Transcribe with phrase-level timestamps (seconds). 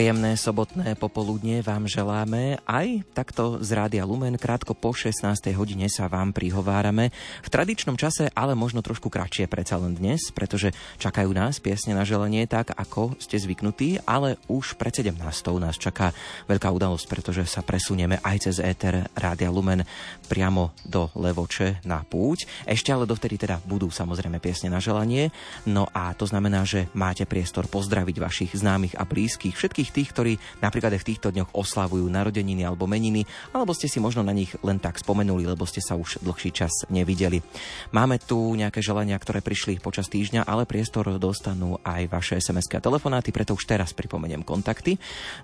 [0.00, 4.38] Príjemné sobotné popoludne vám želáme aj takto z Rádia Lumen.
[4.38, 5.26] Krátko po 16.
[5.58, 7.10] hodine sa vám prihovárame.
[7.42, 10.70] V tradičnom čase, ale možno trošku kratšie predsa len dnes, pretože
[11.02, 15.18] čakajú nás piesne na želanie tak, ako ste zvyknutí, ale už pred 17.
[15.58, 16.14] nás čaká
[16.46, 19.82] veľká udalosť, pretože sa presunieme aj cez éter Rádia Lumen
[20.30, 22.46] priamo do Levoče na púť.
[22.70, 25.34] Ešte ale dovtedy teda budú samozrejme piesne na želanie.
[25.66, 30.32] No a to znamená, že máte priestor pozdraviť vašich známych a blízkych, všetkých tých, ktorí
[30.62, 34.52] napríklad aj v týchto dňoch oslavujú narodeniny alebo meniny, alebo ste si možno na nich
[34.64, 37.42] len tak spomenuli, lebo ste sa už dlhší čas nevideli.
[37.90, 42.80] Máme tu nejaké želania, ktoré prišli počas týždňa, ale priestor dostanú aj vaše sms a
[42.80, 44.96] telefonáty, preto už teraz pripomeniem kontakty.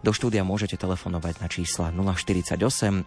[0.04, 2.56] Do štúdia môžete telefonovať na čísla 048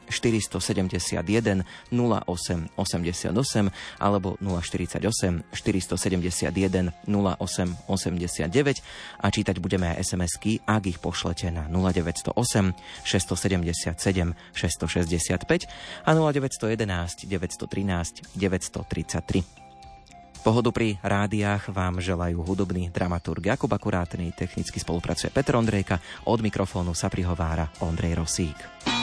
[0.10, 8.84] 471 08 88 alebo 048 471 08 89
[9.20, 12.74] a čítať budeme aj SMS-ky, ak ich pošlete na 0908
[13.04, 13.64] 677
[14.00, 15.68] 665
[16.08, 19.70] a 0911 913 933.
[20.40, 26.00] Pohodu pri rádiách vám želajú hudobný dramaturg Jakub Akurátny, technicky spolupracuje Petr Ondrejka,
[26.32, 28.99] od mikrofónu sa prihovára Ondrej Rosík.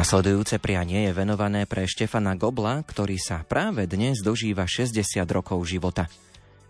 [0.00, 4.96] Nasledujúce prianie je venované pre Štefana Gobla, ktorý sa práve dnes dožíva 60
[5.28, 6.08] rokov života.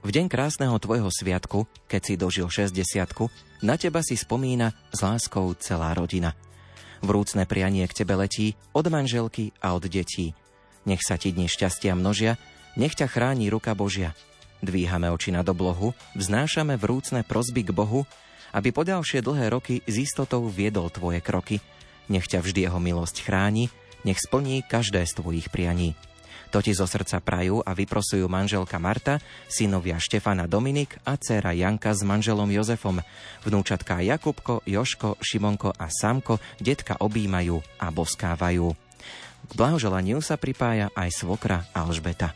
[0.03, 2.75] V deň krásneho tvojho sviatku, keď si dožil 60
[3.63, 6.35] na teba si spomína s láskou celá rodina.
[7.07, 10.35] Vrúcne prianie k tebe letí od manželky a od detí.
[10.83, 12.35] Nech sa ti dni šťastia množia,
[12.75, 14.11] nech ťa chráni ruka Božia.
[14.59, 18.11] Dvíhame oči nad oblohu, vznášame vrúcne prozby k Bohu,
[18.51, 21.63] aby po ďalšie dlhé roky s istotou viedol tvoje kroky.
[22.11, 23.71] Nech ťa vždy jeho milosť chráni,
[24.03, 25.95] nech splní každé z tvojich prianí.
[26.51, 31.95] To ti zo srdca prajú a vyprosujú manželka Marta, synovia Štefana Dominik a dcéra Janka
[31.95, 32.99] s manželom Jozefom.
[33.47, 38.75] Vnúčatká Jakubko, Joško, Šimonko a Samko detka objímajú a boskávajú.
[39.47, 42.35] K blahoželaniu sa pripája aj svokra Alžbeta.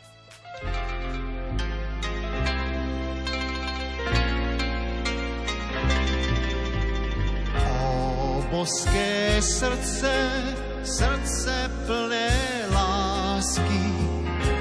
[8.55, 10.15] boské srdce,
[10.83, 12.31] srdce plné
[12.71, 13.87] lásky,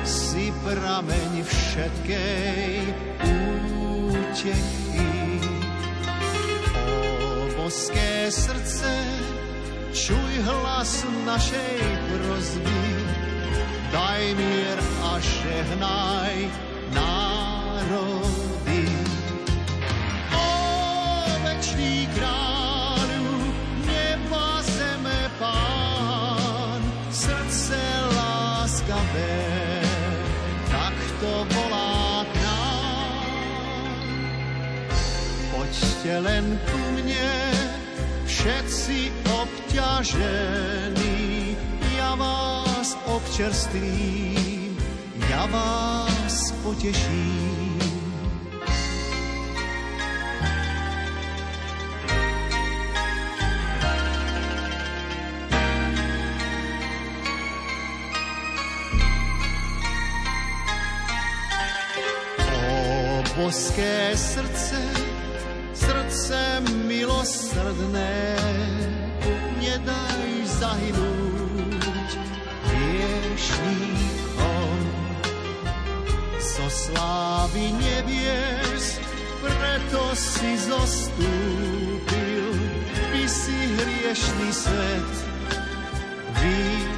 [0.03, 2.95] si prameň všetkej
[4.11, 5.11] útechy.
[6.75, 6.91] O
[7.55, 8.91] boské srdce,
[9.95, 11.79] čuj hlas našej
[12.11, 12.83] prozby,
[13.95, 16.35] daj mier a žehnaj
[16.91, 18.87] národy.
[20.35, 20.47] O
[21.47, 22.54] večný kráľu,
[36.05, 37.33] Poďte len ku mne,
[38.29, 41.17] všetci obťažení,
[41.97, 44.77] ja vás občerstvím,
[45.33, 47.81] ja vás poteším.
[63.41, 65.04] boské srdce,
[66.25, 68.17] srdce milosrdné,
[69.61, 72.13] nedaj zahynúť
[72.65, 74.09] hriešníkom.
[76.41, 78.97] So slávy nebies,
[79.45, 82.49] preto si zostúpil,
[83.13, 85.13] by si hriešný svet
[86.41, 86.94] vykúpil.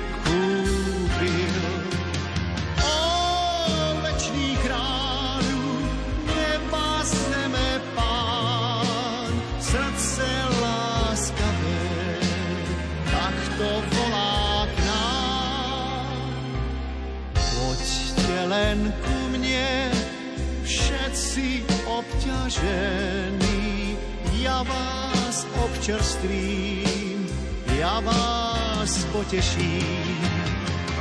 [22.46, 23.98] Obťažení,
[24.38, 27.26] ja vás občerstvím,
[27.74, 30.22] ja vás poteším.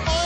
[0.10, 0.25] O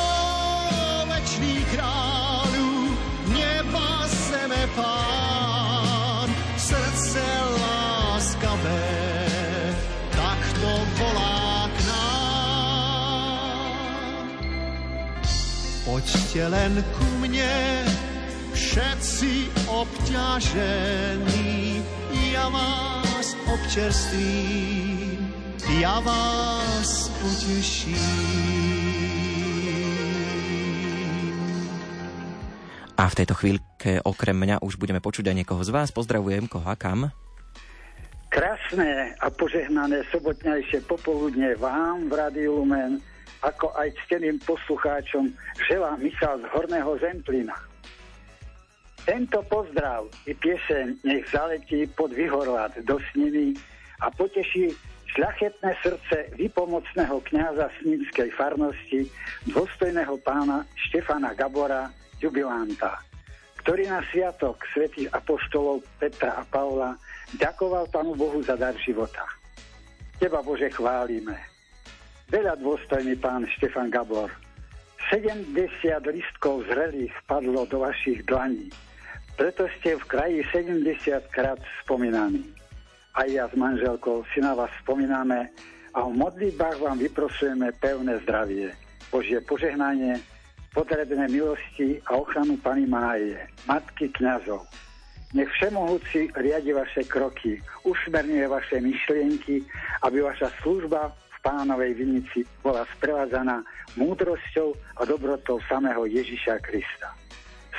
[1.12, 2.96] večný kráľu,
[3.36, 7.20] neba zeme pán, srdce
[7.60, 8.88] láskavé,
[10.16, 10.72] tak to
[11.04, 13.60] volá k nám.
[15.84, 17.84] Poďte len ku mne
[18.80, 21.52] všetci obťažení,
[22.32, 25.20] ja vás občerstvím,
[25.84, 28.00] ja vás poteším.
[32.96, 35.92] A v tejto chvíľke okrem mňa už budeme počuť aj niekoho z vás.
[35.92, 37.12] Pozdravujem, koho a kam?
[38.32, 43.04] Krásne a požehnané sobotnejšie popoludne vám v Rádiu Lumen
[43.44, 45.36] ako aj cteným poslucháčom
[45.68, 47.69] želá Michal z Horného Zemplína.
[49.10, 53.58] Tento pozdrav i pieseň nech zaletí pod vyhorlát do sniny
[54.06, 54.70] a poteší
[55.18, 59.10] šľachetné srdce vypomocného kňaza Snímskej farnosti,
[59.50, 61.90] dôstojného pána Štefana Gabora,
[62.22, 63.02] jubilanta,
[63.66, 66.94] ktorý na sviatok svätých apoštolov Petra a Pavla
[67.34, 69.26] ďakoval Pánu Bohu za dar života.
[70.22, 71.34] Teba Bože chválime.
[72.30, 74.30] Veľa dôstojný pán Štefan Gabor.
[75.10, 75.58] 70
[76.14, 78.70] listkov zrelých padlo do vašich dlaní.
[79.40, 82.44] Preto ste v kraji 70 krát spomínaní.
[83.16, 85.48] Aj ja s manželkou si na vás spomíname
[85.96, 88.76] a v modlitbách vám vyprosujeme pevné zdravie,
[89.08, 90.20] Božie požehnanie,
[90.76, 94.68] potrebné milosti a ochranu Pani Máje, Matky kňazov.
[95.32, 99.64] Nech všemohúci riadi vaše kroky, usmerňuje vaše myšlienky,
[100.04, 101.16] aby vaša služba
[101.48, 103.64] pánovej vinici bola sprevádzaná
[103.96, 107.16] múdrosťou a dobrotou samého Ježiša Krista.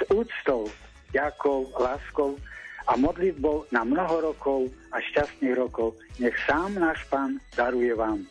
[0.01, 0.65] S úctou,
[1.13, 2.39] ďakou, láskou
[2.89, 8.27] a modlitbou na mnoho rokov a šťastných rokov nech sám náš pán daruje vám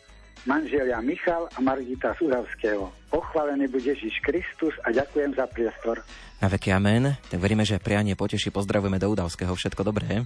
[0.48, 2.88] manželia Michal a Margita z Uravského.
[3.12, 6.00] Pochválený bude Ježiš Kristus a ďakujem za priestor.
[6.40, 7.20] Na veky amen.
[7.28, 8.48] Tak veríme, že prianie poteší.
[8.48, 9.52] Pozdravujeme do Udavského.
[9.52, 10.24] Všetko dobré.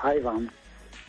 [0.00, 0.48] Aj vám.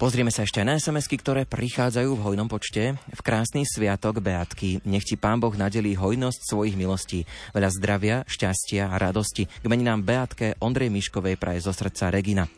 [0.01, 2.97] Pozrieme sa ešte na sms ktoré prichádzajú v hojnom počte.
[3.13, 4.81] V krásny sviatok Beatky.
[4.89, 7.29] Nech ti Pán Boh nadelí hojnosť svojich milostí.
[7.53, 9.45] Veľa zdravia, šťastia a radosti.
[9.45, 12.50] K meninám Beatke Ondrej Miškovej praje zo srdca Regina.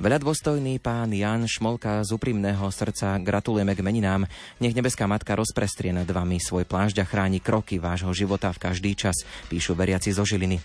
[0.00, 4.26] Veľa dôstojný pán Jan Šmolka z úprimného srdca gratulujeme k meninám.
[4.58, 8.96] Nech nebeská matka rozprestrie nad vami svoj plášť a chráni kroky vášho života v každý
[8.98, 9.14] čas,
[9.52, 10.58] píšu veriaci zo Žiliny.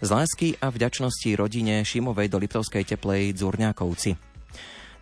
[0.00, 4.16] Z lásky a vďačnosti rodine Šimovej do Liptovskej teplej Dzurňákovci.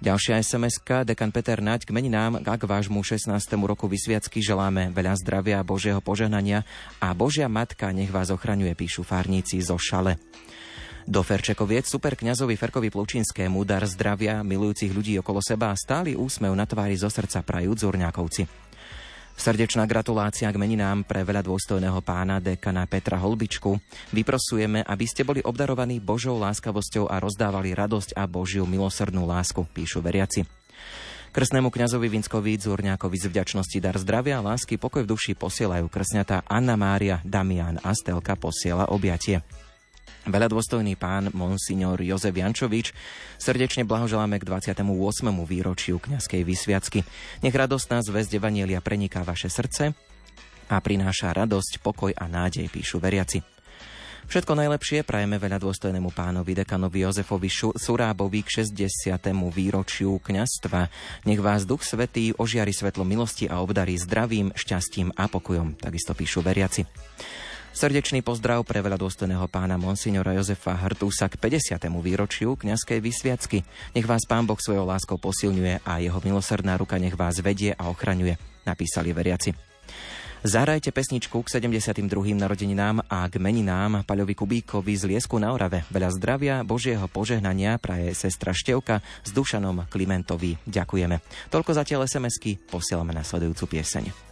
[0.01, 3.37] Ďalšia sms dekan Peter Naď k meninám a k vášmu 16.
[3.61, 6.65] roku vysviacky želáme veľa zdravia Božieho požehnania
[7.05, 10.17] a Božia Matka nech vás ochraňuje, píšu farníci zo Šale.
[11.05, 16.57] Do Ferčekoviec super kňazovi Ferkovi Plučinskému dar zdravia milujúcich ľudí okolo seba a stály úsmev
[16.57, 18.70] na tvári zo srdca prajú Dzurňákovci.
[19.41, 23.73] Srdečná gratulácia k meninám pre veľa dôstojného pána dekana Petra Holbičku.
[24.13, 30.05] Vyprosujeme, aby ste boli obdarovaní Božou láskavosťou a rozdávali radosť a Božiu milosrdnú lásku, píšu
[30.05, 30.45] veriaci.
[31.33, 36.45] Krsnému kňazovi Vinskovi Zúrňákovi z vďačnosti dar zdravia a lásky pokoj v duši posielajú krsňatá
[36.45, 39.41] Anna Mária, Damian a Stelka posiela objatie.
[40.29, 42.93] Veľa dôstojný pán Monsignor Jozef Jančovič,
[43.41, 44.85] srdečne blahoželáme k 28.
[45.49, 47.01] výročiu kňazskej vysviacky.
[47.41, 49.97] Nech radostná zväzť Evanielia preniká vaše srdce
[50.69, 53.41] a prináša radosť, pokoj a nádej, píšu veriaci.
[54.29, 59.17] Všetko najlepšie prajeme veľa dôstojnému pánovi dekanovi Jozefovi Surábovi k 60.
[59.51, 60.87] výročiu kňastva.
[61.27, 66.47] Nech vás Duch Svetý ožiari svetlo milosti a obdarí zdravím, šťastím a pokojom, takisto píšu
[66.47, 66.87] veriaci.
[67.71, 71.79] Srdečný pozdrav pre veľa dôstojného pána Monsignora Jozefa Hrtúsa k 50.
[72.03, 73.63] výročiu kňazskej vysviacky.
[73.95, 77.87] Nech vás pán Boh svojou láskou posilňuje a jeho milosrdná ruka nech vás vedie a
[77.87, 78.35] ochraňuje,
[78.67, 79.55] napísali veriaci.
[80.41, 82.01] Zahrajte pesničku k 72.
[82.33, 85.85] narodeninám a k meninám Paľovi Kubíkovi z Liesku na Orave.
[85.93, 90.57] Veľa zdravia, Božieho požehnania praje sestra Števka s Dušanom Klimentovi.
[90.65, 91.21] Ďakujeme.
[91.53, 94.30] Toľko zatiaľ SMS-ky, posielame nasledujúcu pieseň.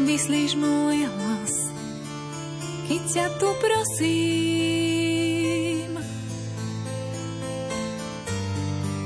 [0.00, 1.52] Vyslíš môj hlas,
[2.88, 4.72] keď ťa tu prosím.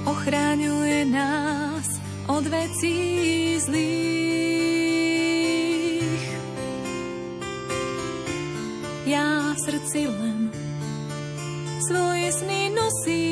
[0.06, 1.98] Ochráňuje nás
[2.30, 4.06] od vecí zlých.
[9.06, 10.50] Ja v srdci len
[11.82, 13.26] svoje sny nosím.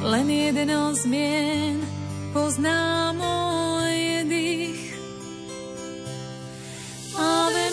[0.00, 1.89] Len jedno zmien
[2.30, 4.94] pozná môj dých.
[7.18, 7.69] Ave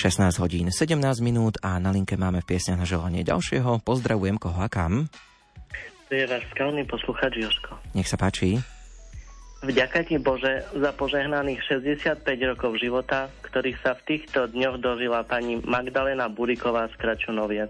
[0.00, 3.84] 16 hodín 17 minút a na linke máme v piesňach na želanie ďalšieho.
[3.84, 5.12] Pozdravujem koho a kam.
[6.08, 7.76] To je váš skalný posluchač Joško.
[7.92, 8.56] Nech sa páči.
[9.60, 15.60] Vďaka ti Bože za požehnaných 65 rokov života, ktorých sa v týchto dňoch dožila pani
[15.60, 17.68] Magdalena Buriková z Kračunoviec.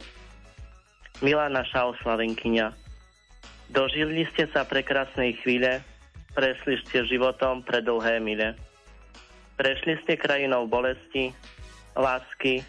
[1.27, 2.71] Milá naša oslavenkyňa,
[3.75, 5.83] dožili ste sa prekrásnej chvíle,
[6.39, 8.55] prešli ste životom pre dlhé mile.
[9.59, 11.35] Prešli ste krajinou bolesti,
[11.97, 12.63] lásky,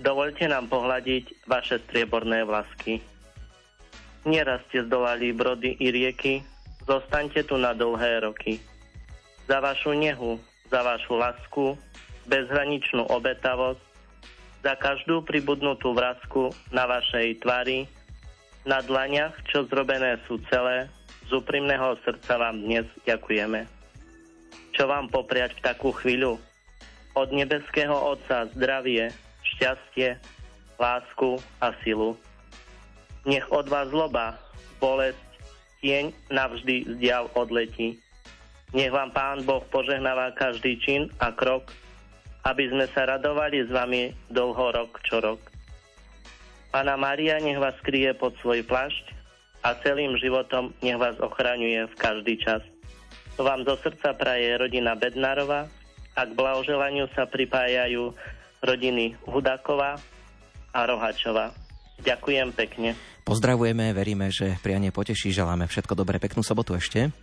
[0.00, 3.00] dovolte nám pohľadiť vaše strieborné vlasky.
[4.28, 6.44] Nieraz ste zdolali brody i rieky,
[6.84, 8.60] zostaňte tu na dlhé roky.
[9.48, 10.36] Za vašu nehu,
[10.68, 11.76] za vašu lásku,
[12.28, 13.80] bezhraničnú obetavosť,
[14.60, 17.88] za každú pribudnutú vrázku na vašej tvári,
[18.68, 20.92] na dlaniach, čo zrobené sú celé,
[21.28, 23.64] z úprimného srdca vám dnes ďakujeme.
[24.76, 26.36] Čo vám popriať v takú chvíľu?
[27.18, 29.10] Od nebeského Otca zdravie,
[29.42, 30.14] šťastie,
[30.78, 32.14] lásku a silu.
[33.26, 34.38] Nech od vás zloba,
[34.78, 35.18] bolesť,
[35.82, 37.98] tieň navždy zdial odletí.
[38.70, 41.74] Nech vám Pán Boh požehnáva každý čin a krok,
[42.46, 45.42] aby sme sa radovali s vami dlho rok čo rok.
[46.70, 49.04] Pána Maria nech vás kryje pod svoj plašť
[49.66, 52.62] a celým životom nech vás ochraňuje v každý čas.
[53.40, 55.66] To vám zo srdca praje rodina Bednárova
[56.18, 58.10] a k blahoželaniu sa pripájajú
[58.58, 60.02] rodiny Hudáková
[60.74, 61.54] a Rohačová.
[62.02, 62.98] Ďakujem pekne.
[63.22, 67.14] Pozdravujeme, veríme, že prianie poteší, želáme všetko dobré, peknú sobotu ešte.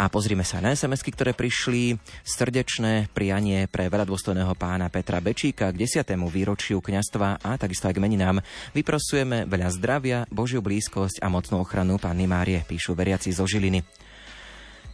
[0.00, 2.00] A pozrime sa na sms ktoré prišli.
[2.24, 6.16] Srdečné prianie pre veľadôstojného pána Petra Bečíka k 10.
[6.32, 8.40] výročiu kňastva a takisto aj k meninám.
[8.72, 13.99] Vyprosujeme veľa zdravia, Božiu blízkosť a mocnú ochranu Panny Márie, píšu veriaci zo Žiliny.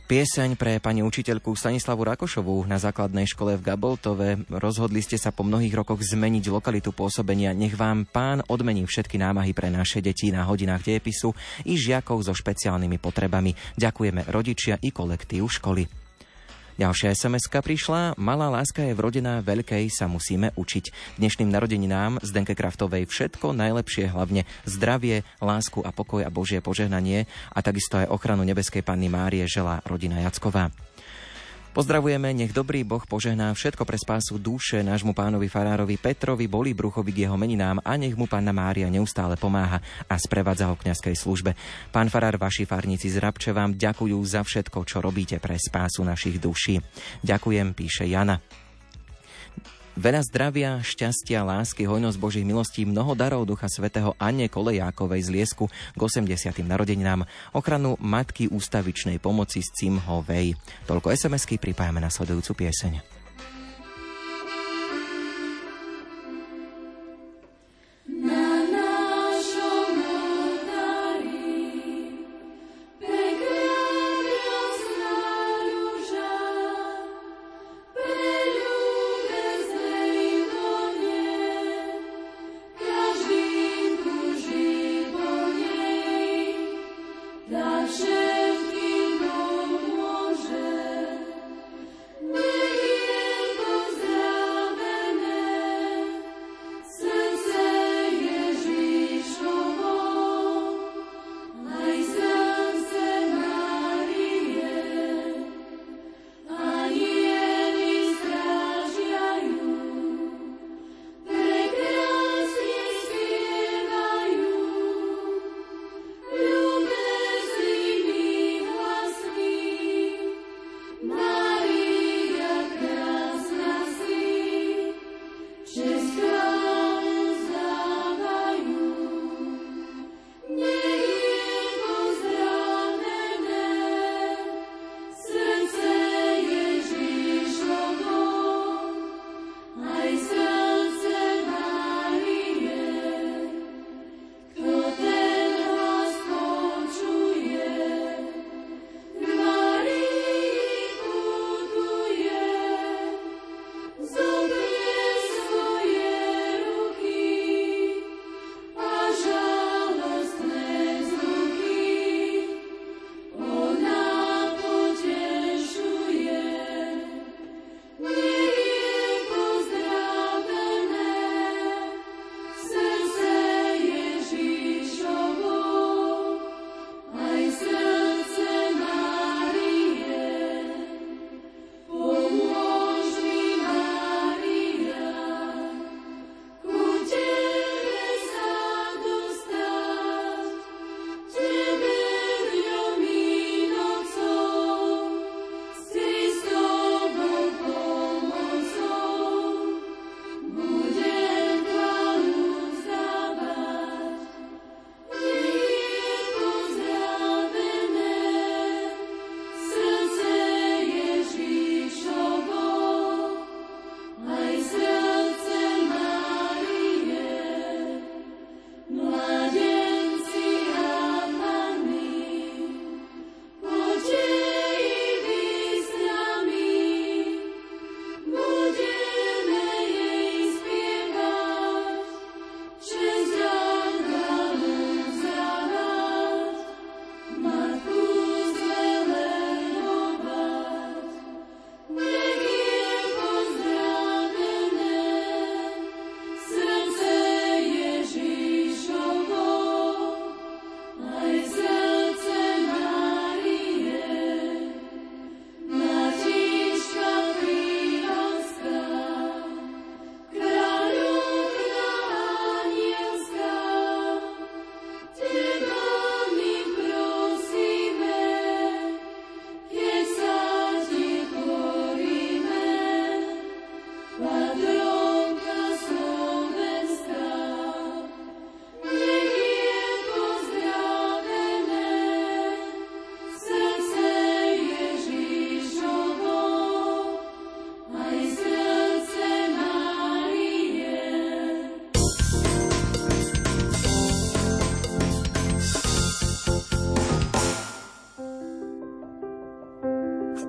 [0.07, 4.47] Pieseň pre pani učiteľku Stanislavu Rakošovú na základnej škole v Gaboltove.
[4.55, 7.51] Rozhodli ste sa po mnohých rokoch zmeniť lokalitu pôsobenia.
[7.51, 11.35] Nech vám pán odmení všetky námahy pre naše deti na hodinách dejepisu
[11.67, 13.59] i žiakov so špeciálnymi potrebami.
[13.75, 16.06] Ďakujeme rodičia i kolektív školy.
[16.77, 18.21] Ďalšia sms prišla.
[18.21, 21.17] Malá láska je vrodená, veľkej sa musíme učiť.
[21.17, 27.25] Dnešným narodeninám Zdenke Kraftovej všetko najlepšie, hlavne zdravie, lásku a pokoj a Božie požehnanie
[27.57, 30.69] a takisto aj ochranu nebeskej Panny Márie žela rodina Jacková.
[31.77, 37.13] Pozdravujeme, nech dobrý Boh požehná všetko pre spásu duše nášmu pánovi farárovi Petrovi Boli Bruchovi
[37.13, 41.13] k jeho meninám a nech mu pána Mária neustále pomáha a sprevádza ho k kniazkej
[41.13, 41.53] službe.
[41.93, 46.41] Pán farár, vaši farníci z Rabče vám ďakujú za všetko, čo robíte pre spásu našich
[46.41, 46.81] duší.
[47.21, 48.41] Ďakujem, píše Jana.
[49.97, 55.73] Veľa zdravia, šťastia, lásky, hojnosť Božích milostí, mnoho darov Ducha Svetého Anne Kolejákovej z Liesku
[55.73, 56.53] k 80.
[56.69, 57.25] narodeninám,
[57.57, 60.53] ochranu Matky ústavičnej pomoci z Cimhovej.
[60.85, 63.16] Toľko SMS-ky pripájame na sledujúcu pieseň.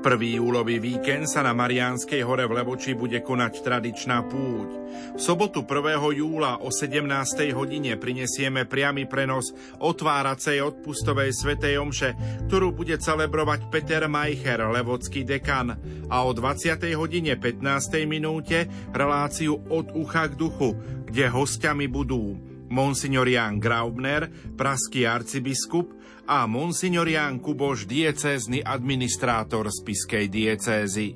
[0.08, 4.70] Prvý júlový víkend sa na Mariánskej hore v Levoči bude konať tradičná púť.
[5.12, 6.00] V sobotu 1.
[6.16, 7.04] júla o 17.
[7.52, 9.52] hodine prinesieme priamy prenos
[9.84, 12.16] otváracej odpustovej svetej omše,
[12.48, 15.76] ktorú bude celebrovať Peter Majcher, levocký dekan
[16.08, 16.80] a o 20.
[16.96, 18.08] hodine 15.
[18.08, 18.64] minúte
[18.96, 20.72] reláciu od ucha k duchu,
[21.04, 25.96] kde hostiami budú Monsignor Jan Graubner, praský arcibiskup,
[26.28, 31.16] a monsignor Jan Kuboš, diecézny administrátor spiskej diecézy.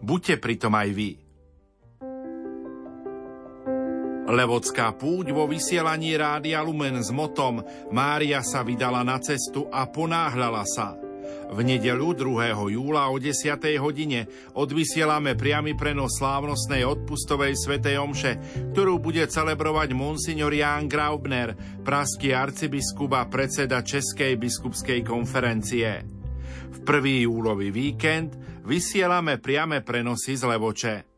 [0.00, 1.10] Buďte pritom aj vy.
[4.28, 10.64] Levocká púť vo vysielaní Rádia Lumen s motom Mária sa vydala na cestu a ponáhľala
[10.68, 10.88] sa–
[11.48, 12.76] v nedelu 2.
[12.76, 13.56] júla o 10.
[13.80, 18.32] hodine odvysielame priamy prenos slávnostnej odpustovej svetej omše,
[18.76, 26.04] ktorú bude celebrovať monsignor Jan Graubner, praský arcibiskup a predseda Českej biskupskej konferencie.
[26.68, 28.36] V prvý júlový víkend
[28.68, 31.17] vysielame priame prenosy z Levoče.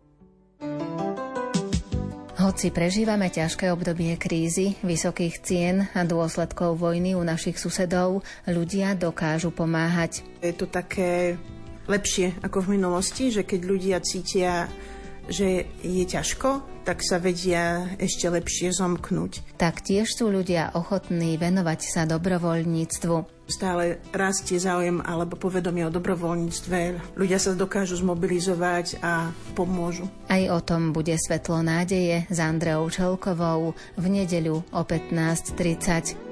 [2.51, 9.55] Hoci prežívame ťažké obdobie krízy, vysokých cien a dôsledkov vojny u našich susedov, ľudia dokážu
[9.55, 10.27] pomáhať.
[10.43, 11.39] Je to také
[11.87, 14.67] lepšie ako v minulosti, že keď ľudia cítia,
[15.31, 19.55] že je ťažko, tak sa vedia ešte lepšie zomknúť.
[19.55, 26.79] Taktiež sú ľudia ochotní venovať sa dobrovoľníctvu stále rastie záujem alebo povedomie o dobrovoľníctve.
[27.19, 30.09] Ľudia sa dokážu zmobilizovať a pomôžu.
[30.31, 36.31] Aj o tom bude Svetlo nádeje s Andreou Čelkovou v nedeľu o 15.30.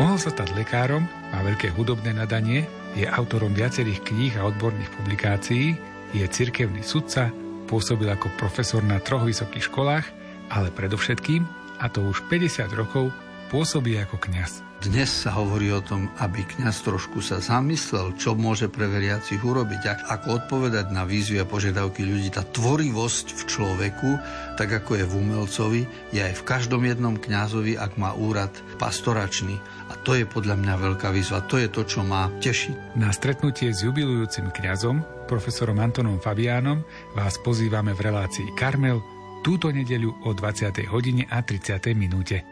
[0.00, 2.64] Mohol sa stať lekárom, má veľké hudobné nadanie,
[2.96, 5.76] je autorom viacerých kníh a odborných publikácií,
[6.16, 7.28] je cirkevný sudca,
[7.68, 10.08] pôsobil ako profesor na troch vysokých školách,
[10.50, 13.08] ale predovšetkým a to už 50 rokov,
[13.50, 14.62] pôsobí ako kňaz.
[14.80, 20.08] Dnes sa hovorí o tom, aby kňaz trošku sa zamyslel, čo môže pre veriacich urobiť,
[20.08, 22.32] ako odpovedať na výzvy a požiadavky ľudí.
[22.32, 24.10] Tá tvorivosť v človeku,
[24.56, 25.82] tak ako je v umelcovi,
[26.16, 28.48] je aj v každom jednom kňazovi, ak má úrad
[28.80, 29.60] pastoračný.
[29.92, 31.44] A to je podľa mňa veľká výzva.
[31.52, 32.96] To je to, čo má tešiť.
[32.96, 36.80] Na stretnutie s jubilujúcim kňazom, profesorom Antonom Fabiánom,
[37.12, 40.84] vás pozývame v relácii Karmel túto nedeľu o 20.
[40.92, 41.96] hodine a 30.
[41.96, 42.44] minúte.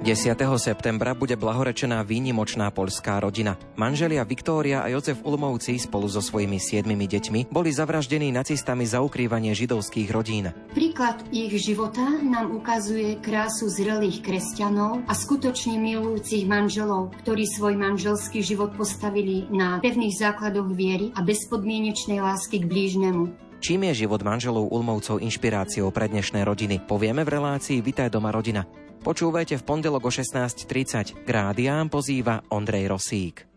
[0.00, 0.32] 10.
[0.56, 3.60] septembra bude blahorečená výnimočná polská rodina.
[3.76, 9.52] Manželia Viktória a Jozef Ulmovci spolu so svojimi siedmimi deťmi boli zavraždení nacistami za ukrývanie
[9.52, 10.56] židovských rodín.
[10.72, 18.40] Príklad ich života nám ukazuje krásu zrelých kresťanov a skutočne milujúcich manželov, ktorí svoj manželský
[18.40, 23.49] život postavili na pevných základoch viery a bezpodmienečnej lásky k blížnemu.
[23.60, 26.80] Čím je život manželov Ulmovcov inšpiráciou pre dnešné rodiny?
[26.80, 28.64] Povieme v relácii Vitaj doma rodina.
[29.04, 31.24] Počúvajte v pondelok o 16.30.
[31.24, 33.49] K rádiám pozýva Ondrej Rosík.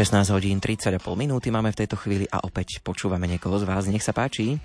[0.00, 3.84] 16 hodín 30,5 minúty máme v tejto chvíli a opäť počúvame niekoho z vás.
[3.84, 4.56] Nech sa páči.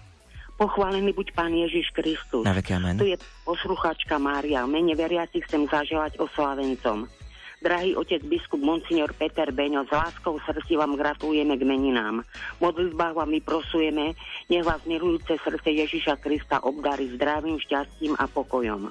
[0.56, 2.48] Pochválený buď Pán Ježiš Kristus.
[2.48, 2.96] Na veky amen.
[2.96, 4.64] Tu je poslucháčka Mária.
[4.64, 7.12] Mene veriacich chcem zaželať oslavencom.
[7.60, 12.24] Drahý otec biskup Monsignor Peter Beňo, s láskou srdci vám gratulujeme k meninám.
[12.56, 14.16] V modlitbách vám vyprosujeme,
[14.48, 18.88] nech vás milujúce srdce Ježiša Krista obdarí zdravým, šťastím a pokojom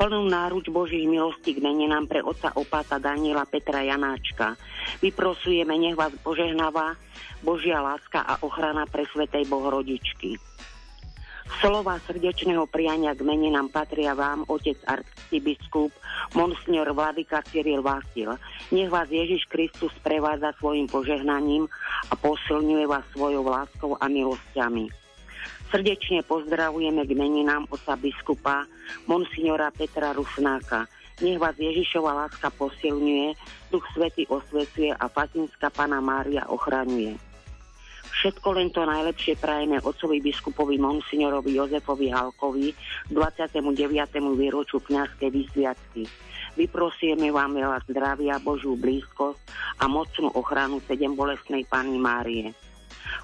[0.00, 4.56] plnú náruč Božích milostí k meninám pre otca opáta Daniela Petra Janáčka.
[5.04, 6.96] Vyprosujeme, nech vás požehnáva
[7.44, 10.40] Božia láska a ochrana pre Svetej Bohorodičky.
[11.60, 15.92] Slova srdečného priania k meninám patria vám, otec arcibiskup,
[16.32, 18.40] monsignor Vladyka Cyril Vasil.
[18.72, 21.68] Nech vás Ježiš Kristus prevádza svojim požehnaním
[22.08, 24.99] a posilňuje vás svojou láskou a milosťami.
[25.70, 28.66] Srdečne pozdravujeme k meninám osa biskupa
[29.06, 30.90] monsignora Petra Rusnáka.
[31.22, 33.38] Nech vás Ježišova láska posilňuje,
[33.70, 37.14] Duch Svety osvecuje a Fatinská Pana Mária ochraňuje.
[38.10, 42.74] Všetko len to najlepšie prajeme otcovi biskupovi monsignorovi Jozefovi Halkovi
[43.14, 43.62] 29.
[44.34, 46.02] výročiu kniazkej vysviacky.
[46.58, 49.38] Vyprosujeme vám veľa zdravia, Božiu blízkosť
[49.78, 52.69] a mocnú ochranu sedem bolestnej Pany Márie.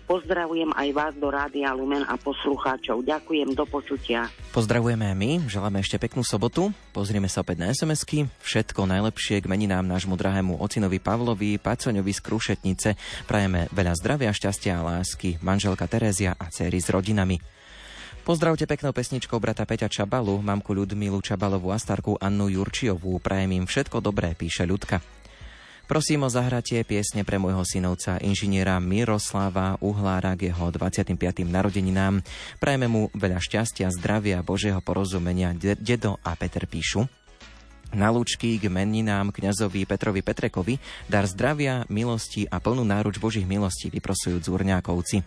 [0.07, 3.03] Pozdravujem aj vás do Rádia Lumen a poslucháčov.
[3.03, 4.31] Ďakujem, do počutia.
[4.55, 6.70] Pozdravujeme aj my, želáme ešte peknú sobotu.
[6.94, 8.31] Pozrieme sa opäť na SMS-ky.
[8.40, 12.88] Všetko najlepšie k meninám nášmu drahému ocinovi Pavlovi, Pacoňovi z Krušetnice.
[13.27, 15.42] Prajeme veľa zdravia, šťastia a lásky.
[15.42, 17.42] Manželka Terézia a céry s rodinami.
[18.27, 23.22] Pozdravte peknou pesničkou brata Peťa Čabalu, mamku Ľudmilu Čabalovú a starku Annu Jurčiovú.
[23.22, 25.15] Prajem im všetko dobré, píše Ľudka.
[25.87, 31.14] Prosím o zahratie piesne pre môjho synovca, inžiniera Miroslava Uhlára k jeho 25.
[31.46, 32.27] narodeninám.
[32.59, 37.07] Prajeme mu veľa šťastia, zdravia, Božieho porozumenia, dedo a Peter píšu.
[37.94, 40.75] Na lúčky k meninám kňazovi Petrovi Petrekovi
[41.07, 45.22] dar zdravia, milosti a plnú náruč Božích milostí vyprosujú Zúrňákovci.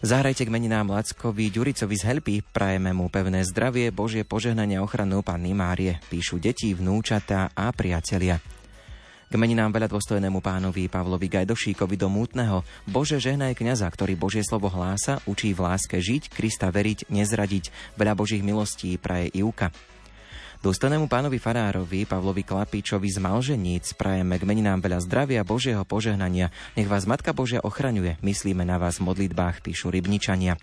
[0.00, 5.20] Zahrajte k meninám Lackovi Ďuricovi z Helpy, prajeme mu pevné zdravie, Božie požehnanie a ochranu
[5.20, 8.40] Panny Márie, píšu deti, vnúčatá a priatelia.
[9.30, 12.66] K meninám veľa dôstojnému pánovi Pavlovi Gajdošíkovi do Mútneho.
[12.82, 17.94] Bože žehnaj kňaza, ktorý Božie slovo hlása, učí v láske žiť, Krista veriť, nezradiť.
[17.94, 19.70] Veľa Božích milostí praje Iuka.
[20.66, 26.50] Dôstojnému pánovi Farárovi, Pavlovi Klapičovi z Malženíc prajeme k meninám veľa zdravia, Božieho požehnania.
[26.74, 28.18] Nech vás Matka Božia ochraňuje.
[28.26, 30.58] Myslíme na vás v modlitbách, píšu Rybničania.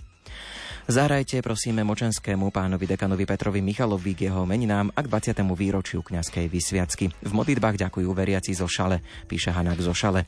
[0.87, 5.35] Zahrajte prosíme močenskému pánovi dekanovi Petrovi Michalovi k jeho meninám a k 20.
[5.51, 7.11] výročiu kňazskej vysviacky.
[7.11, 10.23] V modlitbách ďakujú veriaci zo Šale, píše Hanák zo Šale.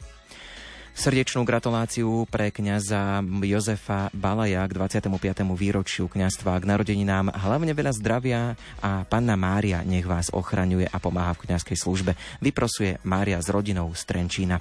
[0.92, 5.48] Srdečnú gratuláciu pre kňaza Jozefa Balaja k 25.
[5.56, 7.32] výročiu kňazstva k narodeninám.
[7.40, 12.20] Hlavne veľa zdravia a panna Mária nech vás ochraňuje a pomáha v kňazskej službe.
[12.44, 14.60] Vyprosuje Mária s rodinou z Trenčína.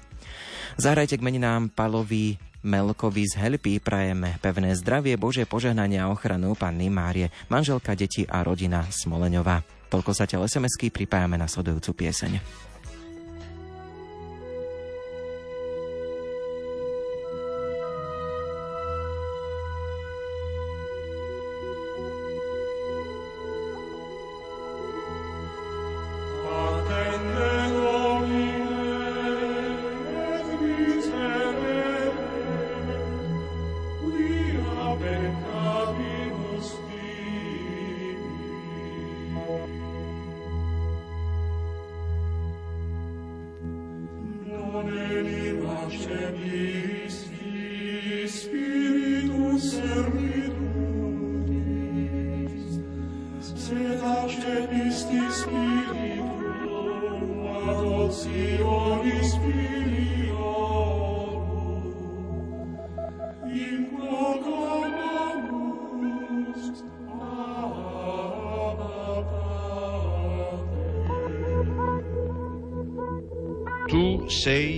[0.78, 6.92] Zahrajte k meninám Palovi Melkovi z Helpy prajeme pevné zdravie, Bože požehnanie a ochranu Panny
[6.92, 9.64] Márie, manželka, deti a rodina Smoleňová.
[9.88, 12.67] Toľko zatiaľ SMS-ky, pripájame nasledujúcu pieseň.
[74.48, 74.77] sei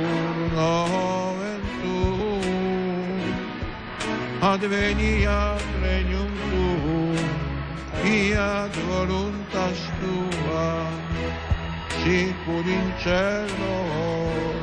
[0.55, 3.21] noven tuum,
[4.41, 7.15] adveniat regnum tuum,
[8.01, 10.87] fiat voluntas tua,
[12.03, 13.77] sicur in cielo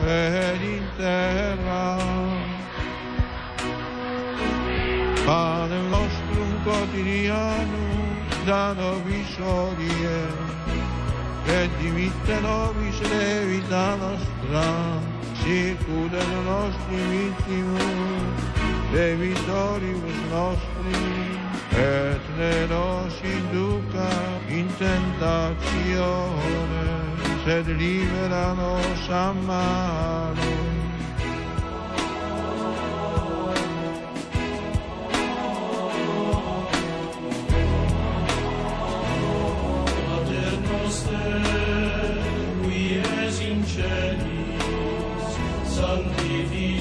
[0.07, 1.97] ed in terra.
[5.24, 8.09] Pane nostrum quotidianum,
[8.47, 10.20] da nobis odie,
[11.47, 15.18] et dimitte nobis levita nostra,
[15.49, 18.41] circuda no nostri vittimus,
[18.93, 21.01] debitoribus nostri,
[21.73, 24.11] et ne nos induca
[24.49, 26.27] in tentazione,
[27.45, 30.69] sed libera nos a malo.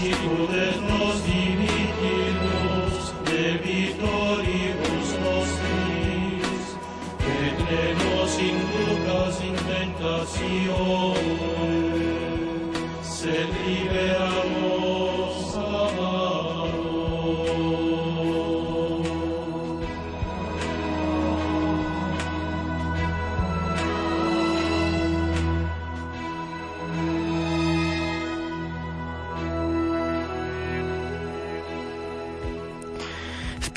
[0.00, 6.66] sicut et nos dimittimus debitoribus nostris
[7.40, 11.10] et ne nos inducas in tentatione
[13.02, 14.09] sed libera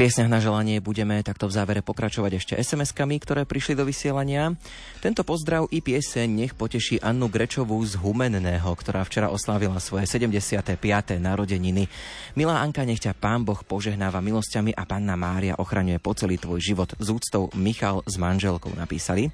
[0.03, 4.51] piesňach na želanie budeme takto v závere pokračovať ešte SMS-kami, ktoré prišli do vysielania.
[4.99, 10.75] Tento pozdrav i pieseň nech poteší Annu Grečovú z Humenného, ktorá včera oslávila svoje 75.
[11.23, 11.87] narodeniny.
[12.35, 16.59] Milá Anka, nech ťa Pán Boh požehnáva milosťami a Panna Mária ochraňuje po celý tvoj
[16.59, 16.91] život.
[16.99, 19.31] Z úctou Michal s manželkou napísali.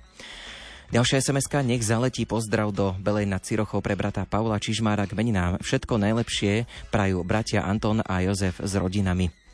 [0.94, 5.58] Ďalšia sms nech zaletí pozdrav do Belej nad Cirochou pre brata Paula Čižmára k meninám.
[5.66, 9.49] Všetko najlepšie prajú bratia Anton a Jozef s rodinami.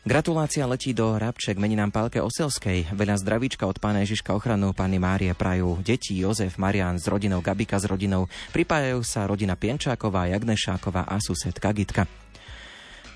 [0.00, 2.88] Gratulácia letí do Rabček meninám Pálke Oselskej.
[2.96, 7.76] Veľa zdravíčka od pána Ježiška ochranu Panny Márie prajú deti Jozef, Marian s rodinou, Gabika
[7.76, 8.24] s rodinou.
[8.48, 12.19] Pripájajú sa rodina Pienčáková, Jagnešáková a susedka Gitka.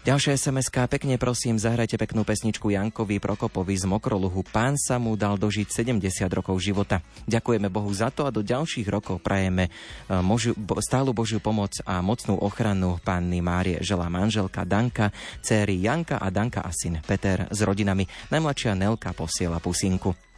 [0.05, 4.45] Ďalšia sms pekne prosím, zahrajte peknú pesničku Jankovi Prokopovi z Mokroluhu.
[4.45, 7.01] Pán sa mu dal dožiť 70 rokov života.
[7.25, 11.81] Ďakujeme Bohu za to a do ďalších rokov prajeme e, možiu, bo, stálu Božiu pomoc
[11.89, 13.81] a mocnú ochranu Panny Márie.
[13.81, 15.09] Želá manželka Danka,
[15.41, 18.05] céry Janka a Danka a syn Peter s rodinami.
[18.29, 20.34] Najmladšia Nelka posiela pusinku.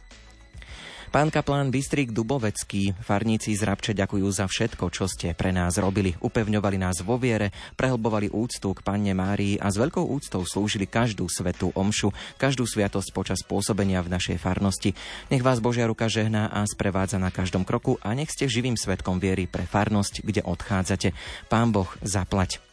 [1.07, 6.19] Pán kaplán Bystrik Dubovecký, farníci z Rabče ďakujú za všetko, čo ste pre nás robili.
[6.19, 11.31] Upevňovali nás vo viere, prehlbovali úctu k Panne Márii a s veľkou úctou slúžili každú
[11.31, 14.99] svetú omšu, každú sviatosť počas pôsobenia v našej farnosti.
[15.31, 19.23] Nech vás Božia ruka žehná a sprevádza na každom kroku a nech ste živým svetkom
[19.23, 21.15] viery pre farnosť, kde odchádzate.
[21.47, 22.66] Pán Boh zaplať.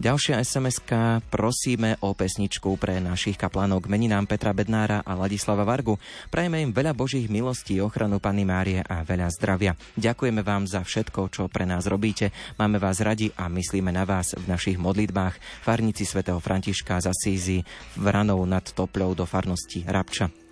[0.00, 0.80] Ďalšia sms
[1.28, 6.00] prosíme o pesničku pre našich kaplánov k meninám Petra Bednára a Ladislava Vargu.
[6.32, 9.76] Prajeme im veľa Božích milostí, ochranu Panny Márie a veľa zdravia.
[10.00, 12.32] Ďakujeme vám za všetko, čo pre nás robíte.
[12.56, 15.36] Máme vás radi a myslíme na vás v našich modlitbách.
[15.68, 17.12] Farníci svätého Františka z
[18.00, 20.49] v Ranou nad Topľou do farnosti Rabča.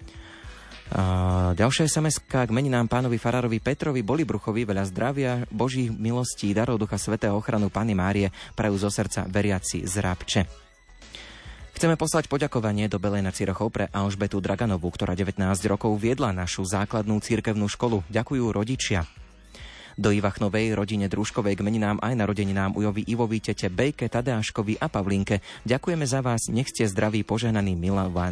[0.88, 6.96] Uh, ďalšia sms k meninám pánovi Farárovi Petrovi Bolibruchovi veľa zdravia, božích milostí, darov ducha
[6.96, 10.42] svetého ochranu Pany Márie prajú zo srdca veriaci z Rábče.
[11.76, 16.64] Chceme poslať poďakovanie do Belej na Cirochov pre Alžbetu Draganovú, ktorá 19 rokov viedla našu
[16.64, 18.02] základnú cirkevnú školu.
[18.08, 19.04] Ďakujú rodičia.
[19.98, 25.42] Do Ivachnovej rodine Družkovej k meninám aj narodeninám Ujovi Ivovi, tete Bejke, Tadeáškovi a Pavlinke.
[25.66, 27.74] Ďakujeme za vás, nech ste zdraví, požehnaní,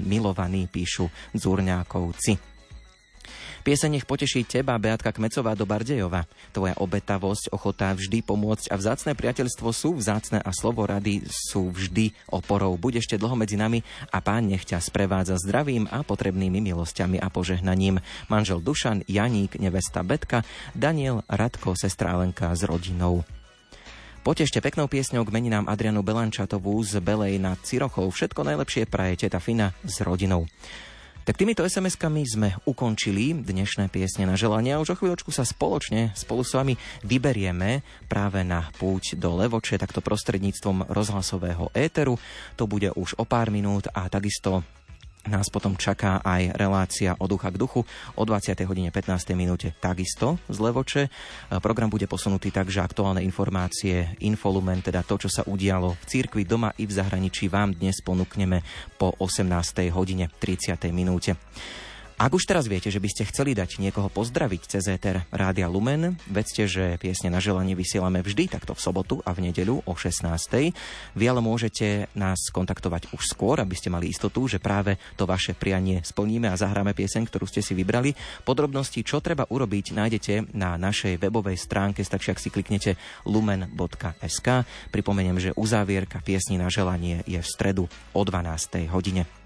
[0.07, 2.56] milovaní, píšu Zúrňákovci.
[3.67, 6.31] Pieseň nech poteší teba, Beatka Kmecová do Bardejova.
[6.55, 12.15] Tvoja obetavosť, ochota vždy pomôcť a vzácne priateľstvo sú vzácne a slovo rady sú vždy
[12.31, 12.79] oporou.
[12.79, 13.83] Buď ešte dlho medzi nami
[14.15, 17.99] a pán nech ťa sprevádza zdravím a potrebnými milosťami a požehnaním.
[18.31, 23.27] Manžel Dušan, Janík, nevesta Betka, Daniel, Radko, sestra Alenka s rodinou.
[24.23, 28.15] Potešte peknou piesňou k meninám Adrianu Belančatovú z Belej nad Cirochou.
[28.15, 30.47] Všetko najlepšie praje teta Fina s rodinou.
[31.27, 36.15] Tak týmito SMS-kami sme ukončili dnešné piesne na želanie a už o chvíľočku sa spoločne
[36.15, 42.15] spolu s vami vyberieme práve na púť do Levoče, takto prostredníctvom rozhlasového éteru.
[42.55, 44.63] To bude už o pár minút a takisto
[45.29, 47.83] nás potom čaká aj relácia od ducha k duchu
[48.17, 48.57] o 20.
[48.67, 49.37] hodine 15.
[49.37, 51.03] minúte takisto z Levoče.
[51.63, 56.43] Program bude posunutý tak, že aktuálne informácie, infolumen, teda to, čo sa udialo v cirkvi
[56.43, 58.63] doma i v zahraničí vám dnes ponúkneme
[58.99, 59.47] po 18.
[59.95, 60.91] hodine 30.
[60.91, 61.39] minúte.
[62.17, 66.17] Ak už teraz viete, že by ste chceli dať niekoho pozdraviť cez éter Rádia Lumen,
[66.25, 70.25] vedzte, že piesne na želanie vysielame vždy, takto v sobotu a v nedeľu o 16.
[71.13, 75.53] Vy ale môžete nás kontaktovať už skôr, aby ste mali istotu, že práve to vaše
[75.53, 78.17] prianie splníme a zahráme pieseň, ktorú ste si vybrali.
[78.49, 82.97] Podrobnosti, čo treba urobiť, nájdete na našej webovej stránke, stačí, ak si kliknete
[83.29, 84.65] lumen.sk.
[84.89, 87.85] Pripomeniem, že uzávierka piesni na želanie je v stredu
[88.17, 88.89] o 12.
[88.89, 89.46] hodine.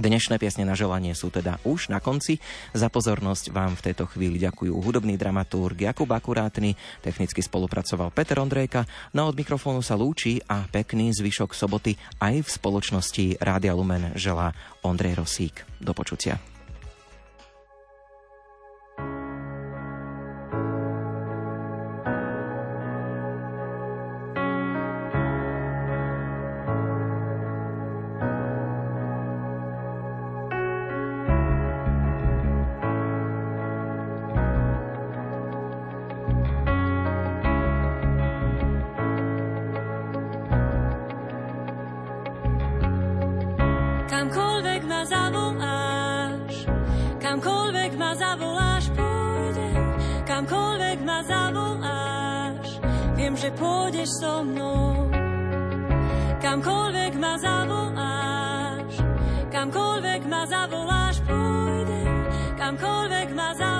[0.00, 2.40] Dnešné piesne na želanie sú teda už na konci.
[2.72, 6.72] Za pozornosť vám v tejto chvíli ďakujú hudobný dramaturg Jakub Akurátny,
[7.04, 12.48] technicky spolupracoval Peter Ondrejka, no od mikrofónu sa lúči a pekný zvyšok soboty aj v
[12.48, 15.68] spoločnosti Rádia Lumen želá Ondrej Rosík.
[15.76, 16.49] Do počutia.
[45.10, 46.54] zavoláš,
[47.18, 49.82] kamkoľvek ma zavoláš, pôjdem,
[50.22, 52.66] kamkoľvek ma zavoláš,
[53.18, 55.10] viem, že pôjdeš so mnou.
[56.40, 58.92] Kamkoľvek ma zavoláš,
[59.50, 62.14] kamkoľvek ma zavoláš, pôjdem,
[62.56, 63.79] kamkoľvek ma zavoláš,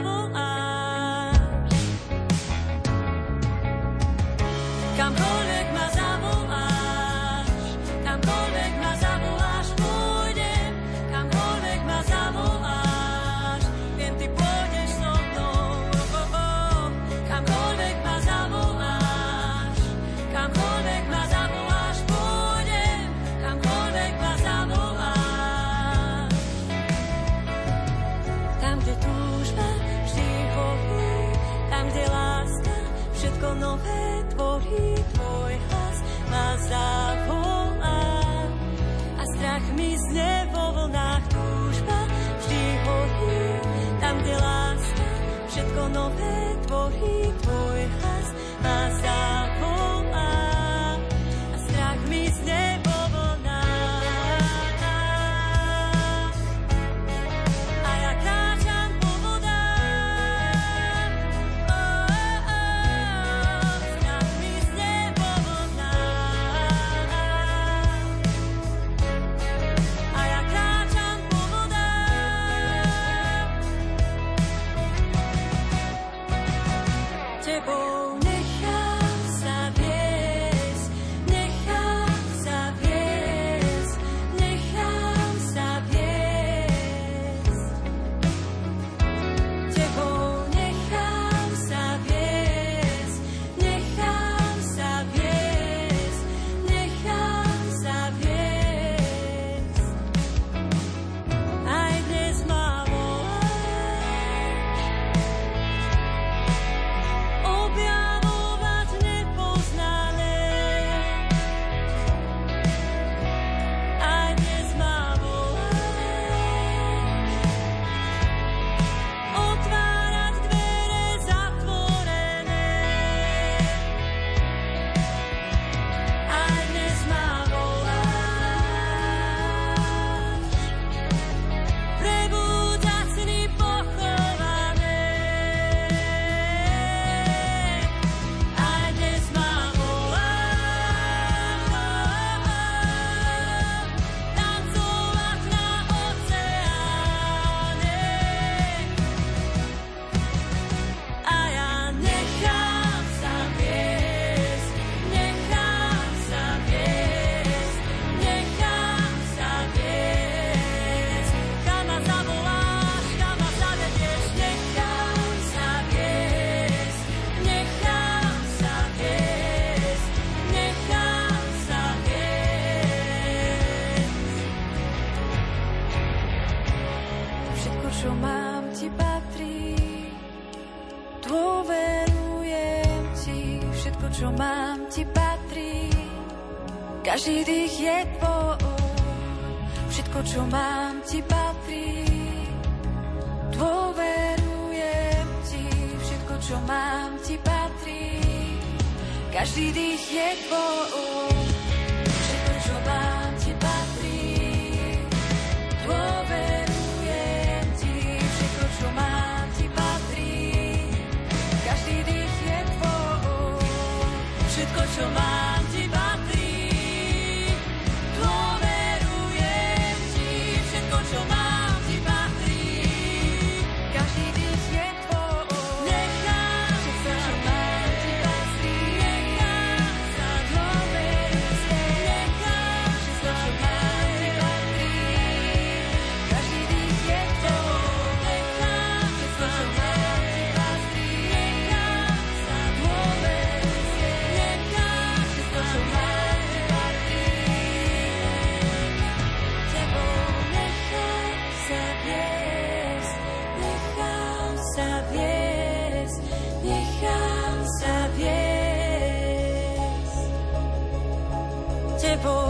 [262.23, 262.50] people